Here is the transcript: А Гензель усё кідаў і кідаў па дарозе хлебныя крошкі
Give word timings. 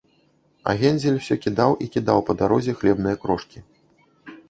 А 0.71 0.73
Гензель 0.81 1.19
усё 1.19 1.37
кідаў 1.45 1.71
і 1.85 1.91
кідаў 1.99 2.25
па 2.31 2.39
дарозе 2.43 2.77
хлебныя 2.83 3.15
крошкі 3.27 3.67